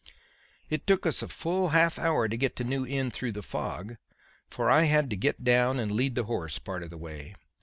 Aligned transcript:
"It 0.67 0.87
took 0.87 1.05
us 1.05 1.21
a 1.21 1.27
full 1.27 1.69
half 1.69 1.99
hour 1.99 2.27
to 2.27 2.35
get 2.35 2.55
to 2.55 2.63
New 2.63 2.87
Inn 2.87 3.11
through 3.11 3.33
the 3.33 3.43
fog, 3.43 3.97
for 4.49 4.67
I 4.67 4.85
had 4.85 5.11
to 5.11 5.15
get 5.15 5.43
down 5.43 5.77
and 5.79 5.91
lead 5.91 6.15
the 6.15 6.23
horse 6.23 6.57
part 6.57 6.81
of 6.81 6.89
the 6.89 6.97
way. 6.97 7.35